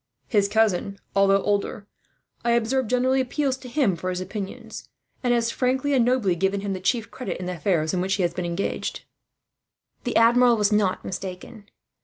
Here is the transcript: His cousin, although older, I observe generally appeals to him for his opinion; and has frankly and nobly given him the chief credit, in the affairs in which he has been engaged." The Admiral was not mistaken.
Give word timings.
His 0.27 0.47
cousin, 0.47 0.97
although 1.15 1.43
older, 1.43 1.85
I 2.43 2.53
observe 2.53 2.87
generally 2.87 3.21
appeals 3.21 3.55
to 3.57 3.69
him 3.69 3.95
for 3.95 4.09
his 4.09 4.19
opinion; 4.19 4.71
and 5.23 5.31
has 5.31 5.51
frankly 5.51 5.93
and 5.93 6.03
nobly 6.03 6.35
given 6.35 6.61
him 6.61 6.73
the 6.73 6.79
chief 6.79 7.11
credit, 7.11 7.37
in 7.39 7.45
the 7.45 7.57
affairs 7.57 7.93
in 7.93 8.01
which 8.01 8.15
he 8.15 8.23
has 8.23 8.33
been 8.33 8.43
engaged." 8.43 9.05
The 10.03 10.15
Admiral 10.15 10.57
was 10.57 10.71
not 10.71 11.05
mistaken. 11.05 11.69